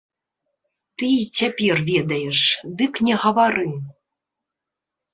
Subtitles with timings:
[1.01, 2.39] Ты і цяпер ведаеш,
[2.83, 3.71] дык не гавары.